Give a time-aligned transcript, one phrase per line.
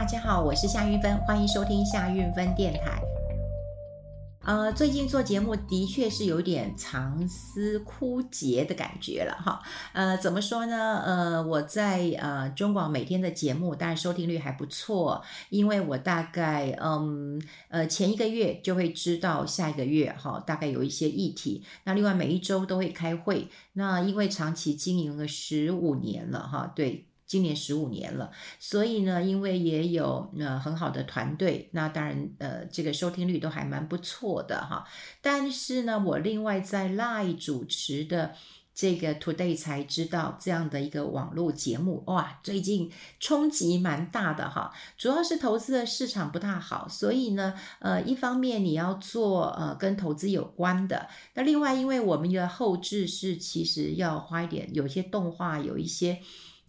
[0.00, 3.02] 大家好，我是夏韵芬，欢迎收听夏韵芬电台。
[4.42, 9.60] 呃，最近做节目的确是有点长思枯竭的感觉了哈。
[9.92, 11.02] 呃，怎么说呢？
[11.04, 21.62] 呃，我在呃中广每天的节目，当然收听率还不错，因为我大概嗯呃前一个月就会知道下一个月哈，大概有一些议题。
[21.84, 23.48] 那另外每一周都会开会。
[23.74, 27.09] 那因为长期经营了十五年了哈，对。
[27.30, 34.84] 今年十五年了，所以呢，因为也有呃很好的团队，那当然呃这个收听率都还蛮不错的哈。
[35.22, 38.34] 但是呢，我另外在 Line 主持的
[38.74, 42.90] 这个 Today 才知道这样的一个网络节目，哇，最近
[43.20, 44.74] 冲击蛮大的哈。
[44.98, 56.18] 主要是投资的市场不大好，所以呢，呃，一方面你要做呃跟投资有关的，那另外因为我们的后置是其实要花一点，有些动画，有一些。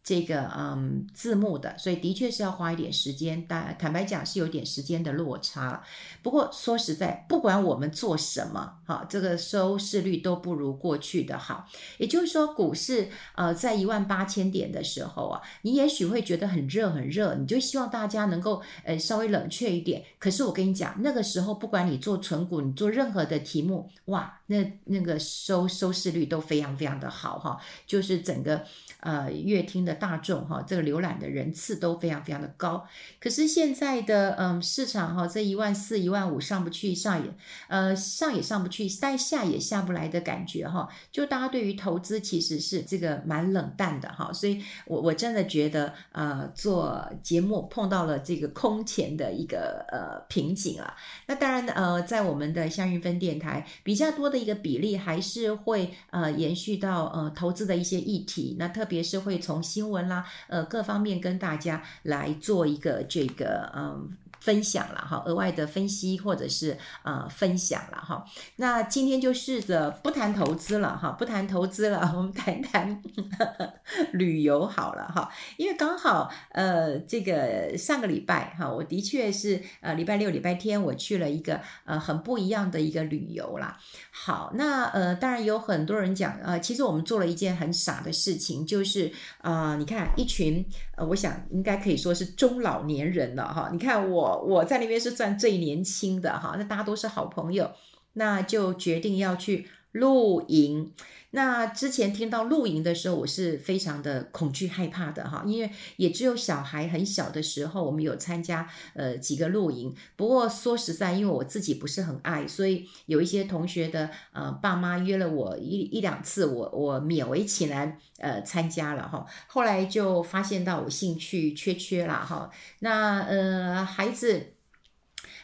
[0.04, 5.84] 这个嗯字幕的，所以的确是要花一点时间，但坦白讲是有点时间的落差了。
[6.24, 11.68] 不过说实在，不管我们做什么，哈，这个收视率都不如过去的好。
[12.00, 20.04] 也就是说，股市呃在一万八千点的时候啊，你也许会觉得很热很热，你就希望大家能够呃稍微冷却一点。
[20.18, 28.64] 可是我跟你讲，那个时候不管你做存股，你做任何的题目，哇，那那个收收视率都非常非常的好哈，就是整个
[29.02, 29.91] 呃乐听的。
[29.96, 32.86] 大众哈，这个浏览的人次都非常非常的高，
[33.20, 37.32] 可是现在的嗯市场哈，这一万四、一万五上不去，上也
[37.68, 50.96] 呃上也上不去，但下也下不来的感觉哈，就大家对于投资其实是这个蛮冷淡的哈，所以我我真的觉得呃做节目碰到了这个空前的一个呃瓶颈啊，
[51.28, 64.16] 那当然呃在我们的香云芬电台比较多的一个比例还是会呃延续到呃投资的一些议题，那特别是会从新新闻啦，呃，各方面跟大家来做一个这个，嗯。
[64.42, 68.26] 分享了哈，额外的分析或者是呃分享了哈。
[68.56, 73.02] 那今天就试着不谈投资了哈，不谈投资了，我们谈谈
[73.38, 73.74] 呵呵
[74.14, 75.32] 旅游好了哈。
[75.58, 83.78] 因为刚好呃这个上个礼拜哈，我的确是呃礼拜六礼拜天我去了一个呃很不一样的一个旅游啦。
[84.10, 89.12] 好，那呃当然有很多人讲呃，其实我们做了一件很傻的事情，就是
[89.42, 90.66] 啊、你看一群
[90.98, 93.70] 呃我想应该可以说是中老年人了哈。
[93.72, 94.31] 你看我。
[94.38, 97.72] 我在那边是算最年轻的哈，那大家都是好朋友，
[98.14, 100.94] 那就决定要去露营。
[101.34, 109.96] 那之前听到露营的时候，我是非常的恐惧害怕的哈，因为也只有小孩很小的时候，我们有参加呃几个露营。
[110.18, 119.26] 不过说实在，因为我自己不是很爱，所以有一些同学的呃爸妈约了我一一两次，我我勉为其难呃参加了哈。
[119.48, 122.52] 后来就发现到我兴趣缺缺了哈。
[122.80, 124.56] 那呃孩子。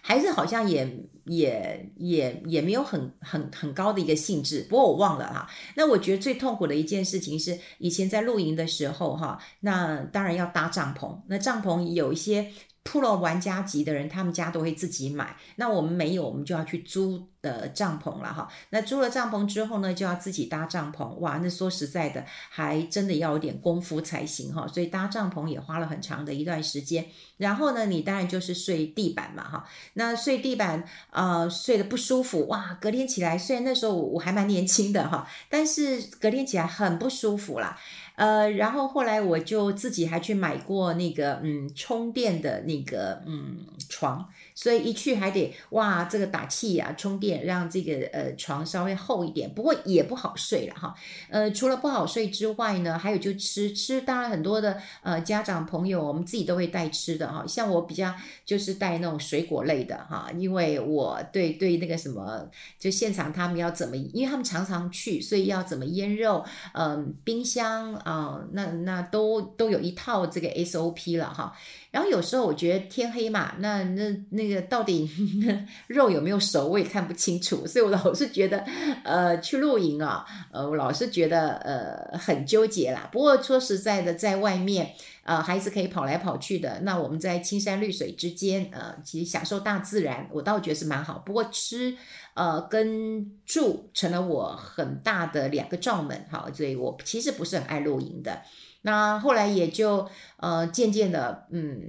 [0.07, 0.89] 还是好像也
[1.25, 5.49] 也也也没有很很很高的一个兴致，不过我忘了哈。
[5.75, 12.53] 那我觉得最痛苦的一件事情是，以前在露营的时候哈，那当然要搭帐篷，那帐篷有一些。
[12.87, 15.35] 铺了玩家级的人，他们家都会自己买。
[15.57, 18.47] 那我们没有，我们就要去租的帐篷了哈。
[18.69, 21.05] 那租了帐篷之后呢，就要自己搭帐篷。
[21.15, 24.65] 哇，那说实在的，还真的要有点功夫才行哈。
[24.65, 27.05] 所以搭帐篷也花了很长的一段时间。
[27.35, 29.67] 然后呢，你当然就是睡地板嘛哈。
[29.95, 37.77] 那睡地板呃睡得不舒服哇，隔天起来，虽然那时候我还蛮年轻的哈，但是隔天起来很不舒服啦。
[38.17, 44.27] 呃，然后后来我就自己还去买过那个嗯充电的那个嗯床。
[44.53, 50.95] 所以一去还得哇，这个打气呀、啊，充电，让这个呃床稍微厚一点，不过也不好睡了哈。
[51.29, 57.45] 呃，除了不好睡之外呢，还有就吃吃，当然很多的呃家长朋友，我们自己都会带吃的哈。
[57.47, 58.11] 像我比较
[58.43, 71.53] 就是带那种水果类的哈，因为我对对那个什么，就现场他们要怎么，因为他们常常去，所以要怎么腌肉，嗯、冰箱啊、那那都都有一套这个 SOP 了哈。
[71.97, 75.09] 然后有时候我觉得天黑嘛，那那那个到底
[75.89, 78.59] 肉有没有熟，我也看不清楚，所以我老是觉得，
[79.03, 83.09] 呃，去露营啊，呃，我老是觉得呃很纠结啦。
[83.11, 91.17] 不过说实在的，在外面，呃，孩子可以跑来跑去的，那我们在青山绿水之间，呃，其实享受大自然，我倒觉得是蛮好。
[91.25, 91.97] 不过吃，
[92.35, 98.43] 呃，跟住成了我很大的两个罩门，哈，所以我其实不是很爱露营的。
[98.83, 100.07] 那后来也就
[100.37, 101.81] 呃渐渐的嗯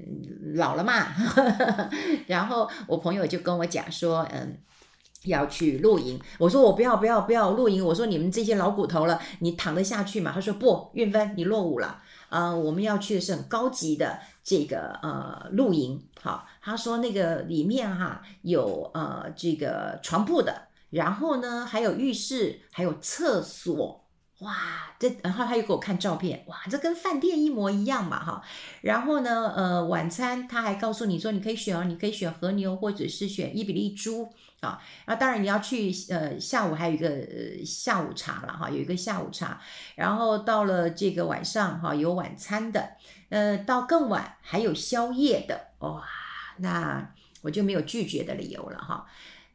[0.57, 1.07] 老了嘛，
[2.27, 4.59] 然后我朋友就跟我讲说，嗯，
[5.25, 10.33] 要去露营，我说我不要不要不要露营，我说你们这些老骨头了，你躺得下去吗？
[10.35, 24.05] 他说不，韵芬你落伍了，呃，我们要去的是很高级的这个呃露营，好，他说那个里面哈有呃这个床铺的，然后呢还有浴室，还有厕所。
[24.41, 24.55] 哇，
[25.01, 28.41] 这然后他又给我看照片，哇，这跟饭店一模一样嘛，哈。
[28.83, 34.81] 然后呢，呃，晚餐他还告诉你说，你可以选哦，你可以选和牛或者是选伊比利猪啊。
[35.07, 39.61] 那当然你要去，呃，下午还有一个、呃、下午茶了哈，有一个下午茶。
[39.97, 42.91] 然后到了这个晚上哈，有晚餐的，
[43.31, 46.05] 呃，到更晚还有宵夜的，哇，
[46.59, 47.13] 那
[47.43, 49.05] 我就没有拒绝的理由了哈。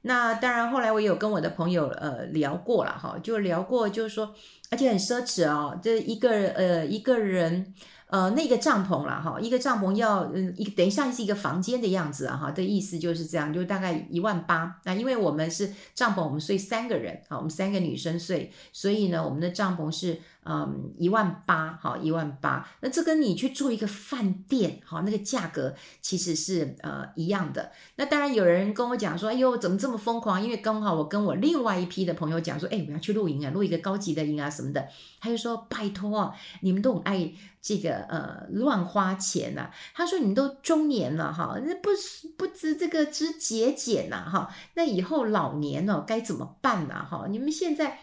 [0.03, 4.33] 那当然，后来我有跟我的朋友呃聊过了哈，就聊过，就是说，
[4.69, 7.73] 而且很奢侈哦，这一个呃一个人。
[8.07, 14.79] 呃，那个帐篷了哈，一个帐篷要嗯一等于像是一个房间的样子啊哈，的意思就是这样，就大概一万八。
[14.83, 22.67] 那因为我们是帐篷，我们睡三个人啊，我们三个女生睡，所以呢，我们的帐篷是嗯一万八哈，一万八。
[22.81, 27.71] 那这跟你去住一个饭店哈，那个价格其实是呃一样的。
[27.95, 30.43] 那当然有人跟我讲说，哎呦，怎么这么疯狂？
[30.43, 34.87] 因为刚好我跟我另外一批的朋友讲说，哎，我要去露营啊，露一个高级的营啊什么的。
[35.19, 37.31] 他就说，拜托，你们都很爱。
[37.63, 41.91] 这个呃乱花钱呐、啊，他说你们都中年了哈，那不
[42.37, 47.25] 不知这个知节俭呐哈，那以后老年哦该怎么办呢哈？
[47.29, 47.99] 你们现在。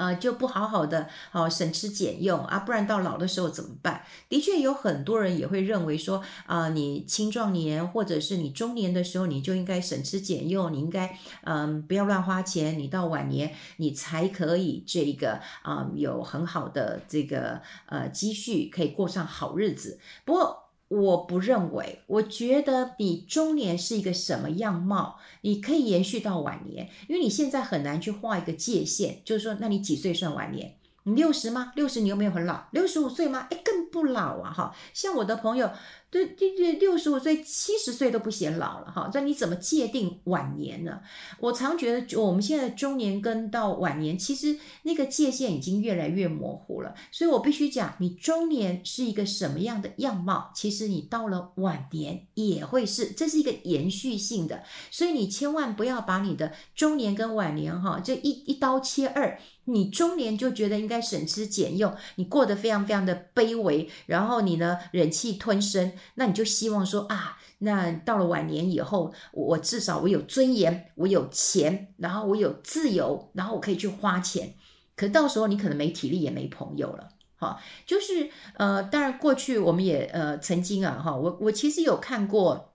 [0.00, 4.02] 呃，就不好好的哦，省吃俭用啊，不然到老的时候怎么办？
[4.30, 20.00] 的确有很多人也会认为说，啊、你青壮年或者是你中年的时候，你就应该省吃俭用，你应该嗯、不要乱花钱，你到晚年你才可以这个啊、有很好的这个呃积蓄，可以过上好日子。
[20.24, 20.69] 不过。
[20.90, 30.74] 我不认为，我觉得你中年是一个什么样貌，你可以延续到晚年，因为你现在很难去画一个界限，就是说，那你几岁算晚年？
[31.10, 31.72] 你六十吗？
[31.74, 33.46] 六十你又没有很老，六十五岁吗？
[33.50, 34.52] 诶，更不老啊！
[34.52, 35.70] 哈，像我的朋友。
[36.12, 39.08] 对对对，六十五岁、七十岁都不显老了哈。
[39.14, 41.00] 那你怎么界定晚年呢？
[41.38, 46.92] 我常觉得我们现在中年跟到晚年，其实那个界限已经越来越模糊了。
[47.12, 54.64] 所以我必须讲，你中年是一个什么样的样貌，其实你到了晚年也会是，这是一个延续性的。
[54.90, 59.38] 所以你千万不要把你的中年跟晚年哈，这一一刀切二。
[59.70, 65.92] 你中年就觉得应该省吃俭用，你过得非常非常的卑微，然后你呢忍气吞声。
[66.14, 74.54] 那你就希望说啊，那到了晚年以后，我至少我有尊严，我有钱，然后我有自由，然后我可以去花钱。
[74.96, 78.28] 可到时候你可能没体力也没朋友了，哈，就是
[78.58, 82.74] 呃，当然过去我们也呃曾经啊，哈，我我其实有看过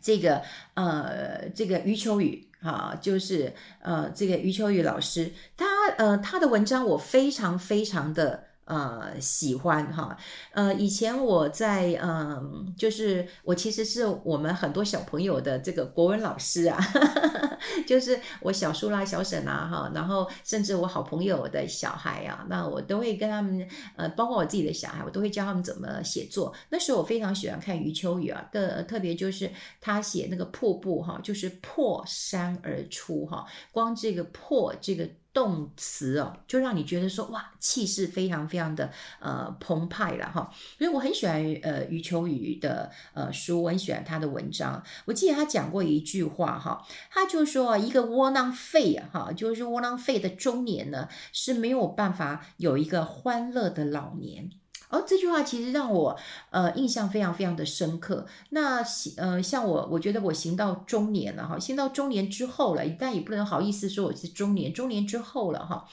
[0.00, 0.42] 这个
[0.74, 5.66] 呃这个余秋雨哈，就是呃这个余秋雨老师，他
[5.96, 8.47] 呃他的文章我非常非常的。
[8.68, 10.14] 呃，喜欢哈，
[10.52, 23.66] 呃，以前我在嗯、就是我其实是我们很多小朋友的这个国文老师啊，呵 呵就是我小叔啦、小婶啊哈，然后甚至我好朋友的小孩啊，那我都会跟他们，
[23.96, 26.54] 呃，包括我自己的小孩，我都会教他们怎么写作。
[26.68, 29.50] 那时候我非常喜欢看余秋雨啊的，特别就是
[29.80, 35.08] 他写那个瀑布哈，就是破山而出哈，光这个破这个。
[35.38, 38.90] 动词哦，就让你觉得说哇，气势非常非常的
[39.20, 40.52] 呃澎湃了哈。
[40.76, 44.82] 所以我很喜欢呃余秋雨的呃书，我很喜欢他的文章。
[45.04, 54.50] 我记得他讲过一句话哈，他就说一个窝囊废哈，就是窝囊废的中年呢是没有办法有一个欢乐的老年。
[54.90, 56.18] 哦、这句话其实让我
[56.50, 58.26] 呃印象非常非常的深刻。
[58.50, 58.82] 那
[59.16, 65.88] 呃像我，我觉得我行到中年了哈，行到中年之后了，但也不能好意思说我是中年，中年之后了哈，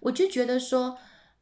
[0.00, 0.98] 我就觉得说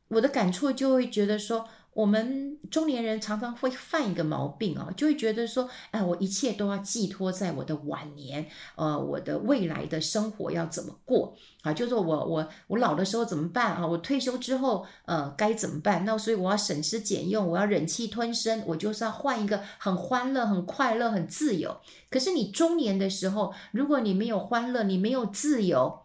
[0.08, 1.68] 我的感触就会觉得说。
[1.98, 11.72] 我们中年人常常会犯一个毛病啊，就会觉得说，哎，我一切都要寄托在我的晚年，呃，我的未来的生活要怎么过啊？
[11.72, 13.84] 就是我我我老的时候怎么办啊？
[13.84, 16.04] 我退休之后，呃，该怎么办？
[16.04, 21.80] 那所以我要省吃俭用，我要忍气吞声，我就是要换一个很欢乐、很快乐、很自由。
[22.08, 26.02] 可是你中年的时候，如果你没有欢乐，你没有自由，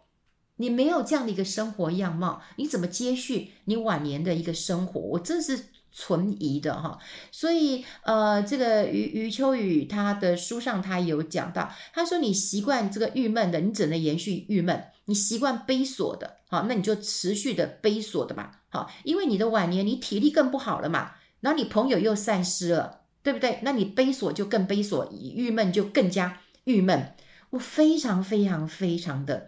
[0.56, 4.98] 你没有这样的一个生活样貌，你怎么接续你晚年的一个生活？
[4.98, 5.66] 我真是。
[5.96, 6.98] 存疑的哈，
[7.30, 23.60] 所以呃，这个余余秋雨他的书上他有讲到，他说你习惯这个郁闷的，你只能延续郁闷；你习惯悲锁的，好，那你就持续的悲锁的嘛，好，因为你的晚年你体力更不好了嘛，然后你朋友又散失了，对不对？
[23.62, 27.14] 那你悲锁就更悲锁，郁闷就更加郁闷。
[27.50, 29.46] 我非常非常非常的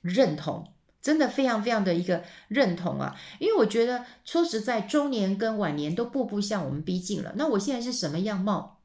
[0.00, 0.72] 认同，
[1.06, 3.14] 真的非常非常的一个认同啊！
[3.38, 7.32] 因为我觉得说实在，中年跟晚年都步步向我们逼近了。
[7.36, 8.80] 那我现在是什么样貌？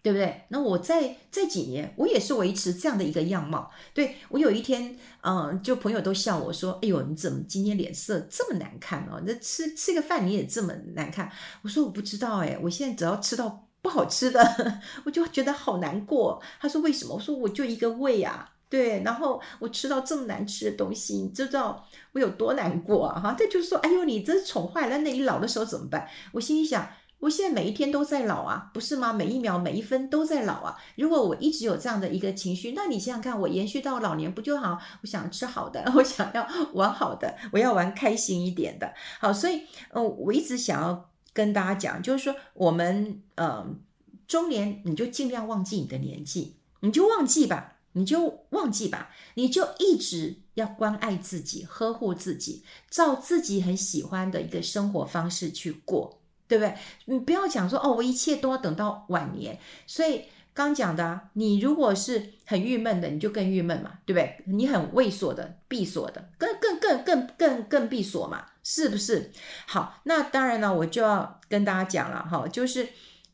[0.00, 0.42] 对不对？
[0.50, 3.72] 那我在这几年，我也是维持这样的一个样貌。
[3.92, 9.20] 对，我有一天，嗯，就朋友都笑我说：“哎呦，你怎么今天脸色这么难看哦？
[9.26, 11.32] 那吃吃个饭你也这么难看？”
[11.62, 26.88] 我说：“我不知道哎，我现在只要吃到不好吃的， 我就觉得好难过。”他说：“为什么？”我说：“我就一个胃啊，对，然后我吃到这么难吃的东西，你知道我有多难过啊？”哈，他就说：“哎呦，你这宠坏了，那你老的时候怎么办？”我心里想。
[27.18, 29.10] 我现在每一天都在老啊，不是吗？
[29.10, 30.76] 每一秒每一分都在老啊。
[30.96, 34.78] 如果我一直有这样的一个情绪，那你想想看，我延续到老年不就好？
[35.00, 38.92] 我想吃好的， 我想要玩好的，我要玩开心一点的。
[39.18, 39.62] 好，所以，
[39.94, 43.80] 嗯，我一直想要跟大家讲，就是说，我们，嗯，
[44.28, 56.20] 中年你就尽量忘记你的年纪，你就忘记吧，你就忘记吧，你就一直要关爱自己，呵护自己，照自己很喜欢的一个生活方式去过。
[56.48, 56.76] 对不对？
[57.06, 59.58] 你不要讲说哦，我一切都要等到晚年。
[59.84, 64.44] 所以刚讲的，你如果是很郁闷的，你就更郁闷嘛，对不对？
[64.46, 69.32] 你很畏缩的、闭锁的，更更更更更更闭锁嘛，是不是？
[69.66, 72.90] 好，那当然呢，我就要跟大家讲了哈，就是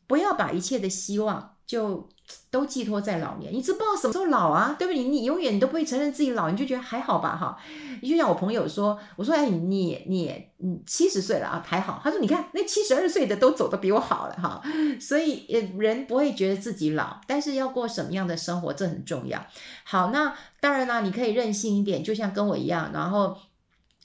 [0.07, 2.09] 不要把一切的希望就。
[2.49, 4.75] 都寄托在老年，你知不知道什么时候老啊？
[4.79, 5.03] 对不对？
[5.03, 7.35] 你永远你都不会承认自己老，你就觉得还好吧？
[7.35, 7.57] 哈，
[8.01, 11.99] 你就像我朋友说，我说哎，你你你七十岁了啊，还好。
[12.01, 14.63] 他说你看那七十二岁的都走得比我好了哈，
[15.01, 15.45] 所以
[15.77, 19.45] 人不会觉得自己老，但是要过什么样的生活，这很重要。
[19.83, 23.37] 好，那当然啦，你可以任性一点，就像跟我一样，然后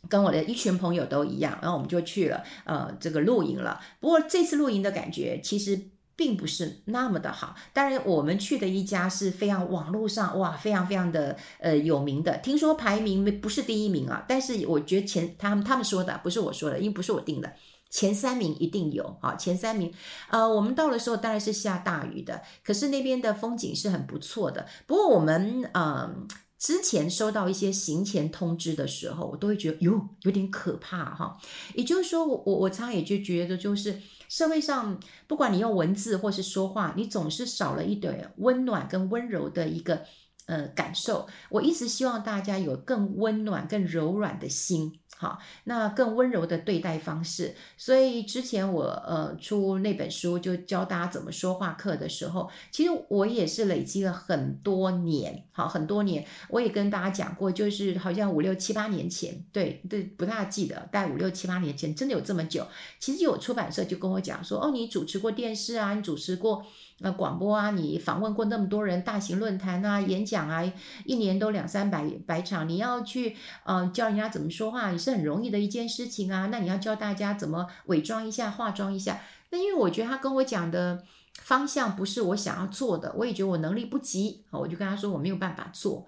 [0.08, 3.80] 跟我的一群朋友都一样，然后我们就去了呃这个露营了。
[4.00, 5.78] 不过这次露营的感觉其实。
[6.18, 17.52] 并不是那么的好，当然我们去的一家是非常网络上哇，非常非常的呃有名的，听说排名不是第一名啊，但是我觉得前他们他们说的不是我说的，因为不是我定的，
[17.88, 19.94] 前三名一定有啊，前三名，
[20.30, 26.26] 呃，我们到的时候当然是下大雨的，可是那边的风景是很不错的，不过我们嗯。
[26.58, 31.38] 之前收到一些行前通知的时候，我都会觉得哟有点可怕哈。
[31.74, 40.02] 也就是说，我我我常常也就觉得，就是社会上不管你用文字或是说话，你总是少了一点温暖跟温柔的一个
[40.46, 41.28] 呃感受。
[41.48, 44.98] 我一直希望大家有更温暖、更柔软的心。
[45.20, 47.56] 好，那更温柔的对待方式。
[47.76, 56.24] 所以之前我呃出那本书，就教大家怎么说话课的时候，其实我也是累积了很多年，好，很多年。
[56.50, 62.64] 我也跟大家讲过，就是好像五六七八年前，对对，不大记得，大概五六七八年前，真的有这么久。
[63.00, 66.64] 其实有出版社就跟我讲说，哦，你主持过电视啊，你主持过。
[67.00, 70.64] 呃，广播啊，你访问过那么多人，大型论坛啊，演讲啊，
[71.04, 76.48] 一年都两三百百场，你要去呃教人家怎么说话，也是很容易的一件事情啊。
[76.50, 79.20] 那你要教大家怎么伪装一下，化妆一下。
[79.50, 81.02] 那因为我觉得他跟我讲的
[81.34, 86.06] 方向不是我想要做的，我也觉得我能力不及，好我就跟他说我没有办法做。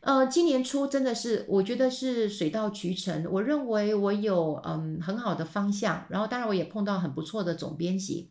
[0.00, 8.30] 呃，今年初真的是我觉得是水到渠成，我认为我有嗯很好的方向，然后当然我也碰到很不错的总编辑。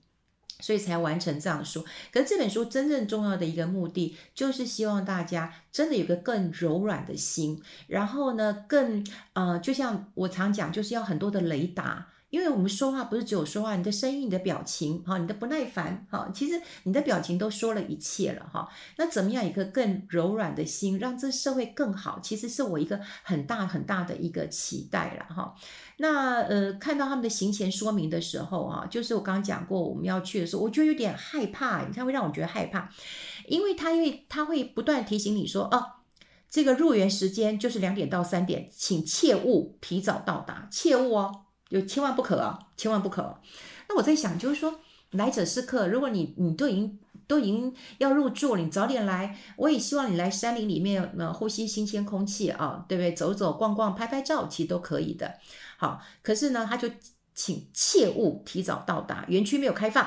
[0.60, 1.86] 所以才完成这样的书。
[2.12, 12.08] 可是这本书真正重要的一个目的，就是希望大家真的有个更柔软的心，然后呢，更呃，就像我常讲，就是要很多的雷达。
[12.30, 18.68] 因为我们说话不是只有说话，你的声音、你的表情，哈，你的不耐烦，哈，其实你的表情都说了一切了，哈。
[18.98, 22.20] 那怎么样一个更柔软的心，让这社会更好？
[22.22, 25.56] 其实是我一个很大很大的一个期待了，哈。
[26.00, 32.90] 那呃，看到他们的行前说明的时候，啊，就是我刚刚讲过我们要去的时候，我觉得有点害怕，你看会让我觉得害怕，
[33.48, 35.84] 因为他因为他会不断提醒你说，哦，
[36.50, 41.44] 这个入园时间就是两点到三点，请切勿提早到达，切勿哦。
[41.70, 43.40] 就千万不可啊，千万不可。
[43.90, 44.80] 那我在想，就是说，
[45.12, 45.88] 来者是客。
[45.88, 49.38] 如果你你都已经都已经要入住，你早点来。
[49.58, 53.14] 我也希望你来山林里面，呃，呼吸新鲜空气啊，对不对？
[53.14, 55.36] 走走逛逛，拍拍照，其实都可以的。
[55.78, 56.90] 好，可是呢，他就
[57.34, 60.04] 请切勿提早到达，园区没有开放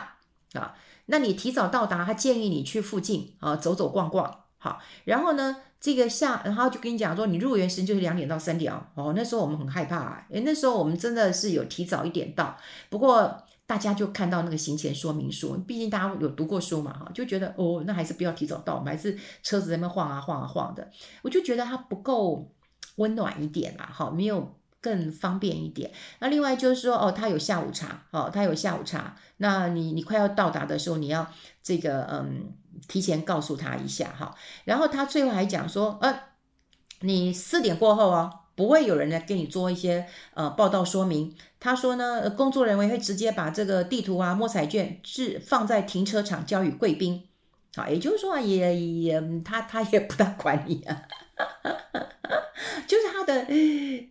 [0.54, 0.74] 啊。
[1.06, 4.44] 那你提早到达，他建议你去附近啊走走逛逛。
[4.58, 5.56] 好，然后呢？
[5.80, 8.82] 这个下，然后就跟你讲说，你入园时间就是两点到三点哦。
[8.94, 12.54] 哦，那时候我们很害怕啊，诶，那时候我们真的是有提早一点到，
[12.90, 20.90] 不过大家就看到那个行前说明书，毕竟大家有读过书嘛，哈，就觉得哦，那还是不要提早到，我们还是车子在那晃啊晃啊晃的，
[21.22, 22.52] 我就觉得它不够
[22.96, 25.90] 温暖一点啦，哈，没有更方便一点。
[26.20, 29.16] 那另外就是说，哦，他有下午茶，哦，他有下午茶。
[29.38, 31.26] 那你你快要到达的时候，你要
[31.62, 32.52] 这个嗯，
[32.88, 34.34] 提前告诉他一下哈。
[34.64, 36.20] 然后他最后还讲说，呃，
[37.00, 41.34] 你四点过后哦，不会有人来给你做一些呃报道说明。
[41.58, 47.28] 他说呢，工作人员会直接把这个地图啊、摸彩券是放在停车场交予贵宾。
[47.76, 51.02] 好，也就是说也也他他也不大管你啊。
[52.86, 53.46] 就是他的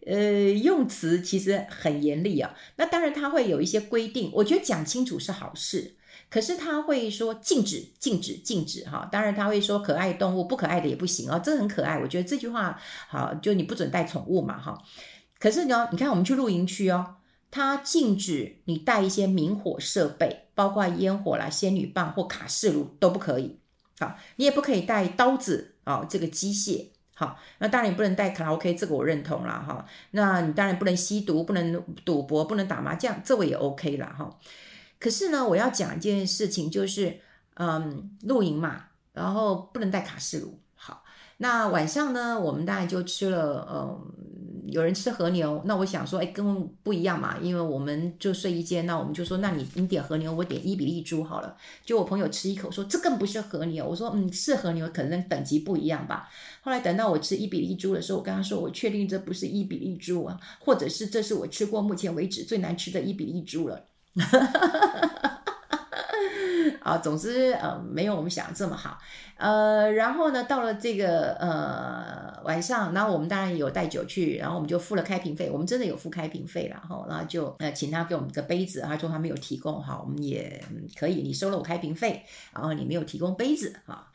[0.06, 5.96] 呃用词其实很严厉啊，那当然他会有一些规定，我觉得讲清楚是好事，
[6.30, 14.78] 可是他会说禁止、禁止、禁止哈，当然他会说可爱动物不可爱的也不行哦，这很可爱，我觉得这句话好，就你不准带宠物嘛哈，
[15.40, 17.16] 可是呢，你看我们去露营区哦，
[17.52, 23.58] 他禁止你带一些明火设备，包括烟火啦、仙女棒或卡式炉都不可以，
[24.00, 26.88] 好，你也不可以带刀子啊，这个机械。
[27.20, 29.86] 好，那当然你不能带卡拉 OK，这个我认同了哈。
[30.12, 34.40] 那你当然不能吸毒，不能赌博，不能打麻将，这我也 OK 了哈。
[34.98, 37.20] 可是呢，我要讲一件事情，就是
[37.56, 40.58] 嗯，露营嘛，然后不能带卡式炉。
[40.76, 41.04] 好，
[41.40, 44.14] 那晚上呢，我们大概就吃了嗯。
[44.72, 51.56] 有人吃和牛，那我想说，哎，跟不一样嘛，因为我们就睡一间，那我们就说，那你你点和牛，我点伊比利猪好了。
[51.86, 53.88] 就我朋友吃一口说，这更不是和牛。
[53.88, 56.30] 我说，嗯，是和牛，可能等级不一样吧。
[56.62, 63.86] 后来等到我吃伊比利猪的时候，我跟他说，我确定这不是伊比利猪啊，或者是这是我吃过目前为止最难吃的伊比利猪了。
[66.82, 68.98] 啊，总之呃，没有我们想的这么好，
[69.38, 80.64] 呃，然后呢，到了这个呃晚上，然后我们当然有带酒去，然后我们就付了开瓶费，我们真的有付开瓶费了哈，然后就呃请他给我们个杯子，他说他没有提供哈，我们也
[80.98, 84.08] 可以，你收了我开瓶费，然后你没有提供杯子哈。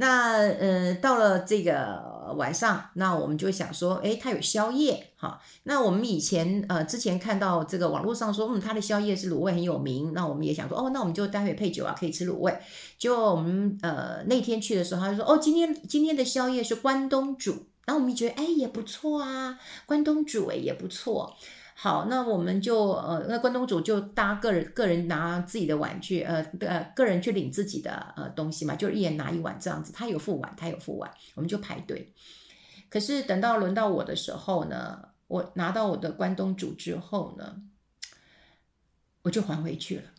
[0.00, 5.40] 那呃，到了这个晚上，那我们就想说，诶，它有宵夜哈。
[5.64, 10.12] 那我们以前呃之前看到这个网络上说，嗯，它的宵夜是卤味很有名。
[10.14, 12.56] 那我们也想说，哦，那我们就待会配酒啊，可以吃卤味。
[12.96, 17.66] 就我们呃那天去的时候，他就说，哦，今天今天的宵夜是关东煮。
[17.84, 21.34] 然后我们觉得，哎，也不错啊，关东煮诶也不错。
[21.80, 29.92] 好，那我们就呃，那关东煮就大家个人个人拿自己的碗去，呃呃，个人去领自己的呃东西嘛，就一人拿一碗这样子。
[29.92, 32.12] 他有付碗，他有付碗，我们就排队。
[32.90, 37.62] 可是等到轮到我的时候呢，我拿到我的关东煮之后呢，
[39.22, 40.10] 我就还回去了，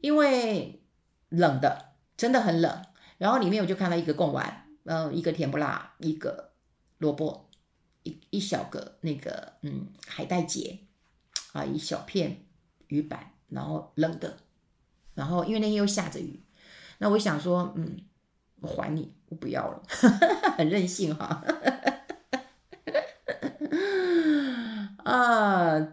[0.00, 0.80] 因为
[1.28, 1.86] 冷的，
[2.16, 2.84] 真的很冷。
[3.16, 6.52] 然后里面我就看到一个贡丸，嗯、呃，一个甜不辣，一个
[6.98, 7.47] 萝卜。
[8.30, 10.78] 一小个那个嗯海带结
[11.52, 12.44] 啊，一小片
[12.88, 14.38] 鱼板，然后冷的，
[15.14, 16.42] 然后因为那天又下着雨，
[16.98, 17.98] 那我想说嗯，
[18.60, 19.82] 我还你，我不要了，
[20.56, 21.42] 很任性哈。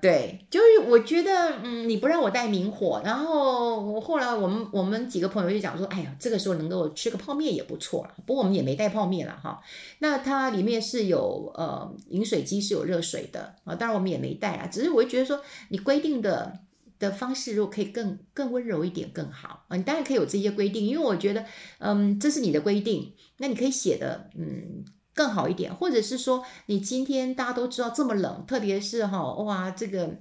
[0.02, 8.16] 对，就是我觉得，嗯，你不让我带明火，然后我后来我们我们几个朋友就讲说，哎呀，这个时候能够吃个泡面也不错了。
[8.26, 9.62] 不过我们也没带泡面了哈。
[10.00, 14.68] 那它里面是有呃饮水机是有热水的啊，当然我们也没带啊。
[14.68, 16.60] 只是我会觉得说，你规定的
[17.00, 19.78] 的方式如果可以更更温柔一点更好啊。
[19.78, 21.46] 你当然可以有这些规定，因为我觉得，
[21.80, 24.84] 嗯，这是你的规定，那你可以写的，嗯。
[25.16, 30.18] 更好一点，或者是说，你今天大家都知道这么冷，特别是哈，哇，这个。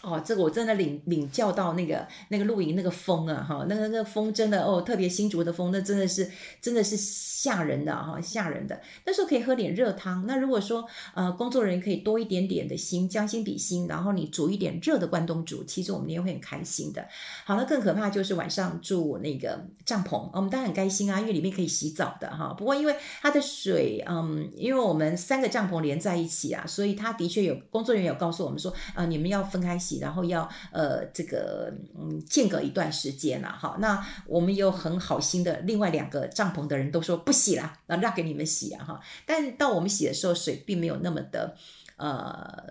[0.00, 6.30] 哦，这个我真的领领教到那个那个露营那个风啊，哈，那个那个风真的哦，特别新竹的风，那真的是
[6.62, 8.80] 真的是吓人的哈，吓人的。
[9.04, 10.24] 那时候可以喝点热汤。
[10.24, 17.04] 那如果说呃工作人员可以多一点点的心，将心比心，然后你煮一点热的关东煮，其实我们也会很开心的。
[17.44, 22.54] 好，那更可怕就是晚上住那个帐篷，我们当然很开心啊，因为里面可以洗澡的哈。
[22.56, 29.76] 不过因为它的水，嗯，因为我们三个帐篷连在一起啊，所以他的确有工作人员有告诉我们说，呃，你们要分开。
[29.96, 41.56] 然后要呃这个嗯间隔一段时间了哈，那我们有很好心的另外两个帐篷的人都说不洗了，那让给你们洗啊哈，但到我们洗的时候水并没有那么的
[41.96, 42.64] 呃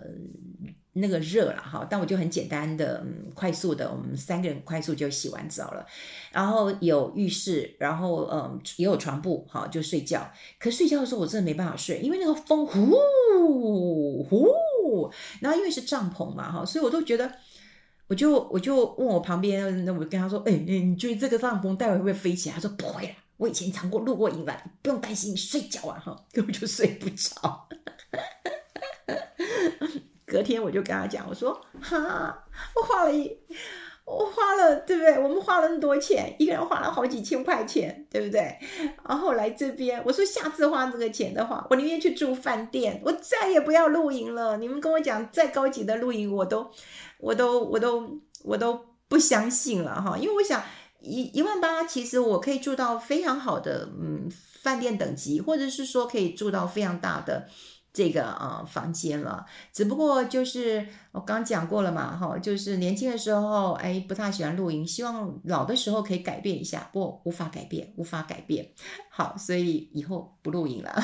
[0.94, 5.86] 那个热了哈，但我就很简单的嗯快速的我们三个人快速就洗完澡了，
[6.32, 12.90] 然后有浴室，然后嗯也有床铺好就睡觉，可睡觉的时候我真的没办法睡，因为那个风呼
[14.28, 14.48] 呼。
[15.40, 17.30] 然后因为是帐篷嘛，哈，所以我都觉得，
[18.06, 22.54] 我就我就问我旁边，那我跟他说，哎，你觉得这个帐篷待会会不会飞起来？
[22.54, 27.68] 他说不会啦，我以前尝过露过营了，不用担心，你睡觉啊，哈，根本就睡不着。
[30.26, 32.44] 隔天我就跟他讲，我说，哈，
[32.76, 33.34] 我画了一，
[34.08, 35.18] 我花了，对不对？
[35.18, 38.56] 我们花了那么多钱，一个人花了好几千块钱，对不对？
[39.06, 44.56] 然后来这边，我说下次花这个钱的话，我宁愿去住饭店，我再也不要露营了。
[44.56, 46.70] 你们跟我讲再高级的露营，我都，
[47.18, 50.16] 我都，我都，我都不相信了哈。
[50.16, 50.62] 因为我想
[51.00, 54.26] 一一万八，其实我可以住到非常好的嗯
[54.62, 57.46] 饭店等级，或者是说可以住到非常大的。
[57.92, 68.68] 这个啊、房间了，只不过就是我刚讲过了嘛，哈，就是年轻的时候哎不太喜欢露营，希望老的时候可以改变一下，不无法改变，无法改变。
[69.10, 70.94] 好，所以以后不露营了。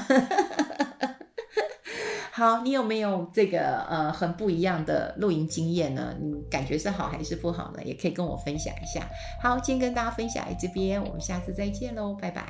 [2.31, 6.14] 好，你有没有这个呃很不一样的露营经验呢？
[6.20, 7.83] 你感觉是好还是不好呢？
[7.85, 9.09] 也可以跟我分享一下。
[9.40, 12.44] 好，今天跟大家分享这边，我们下次再见喽，拜拜。